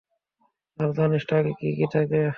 আর 0.79 0.89
জানিস 0.97 1.23
ট্রাকে 1.27 1.51
কী 1.59 1.69
কী 1.77 1.85
থাকে? 1.93 2.21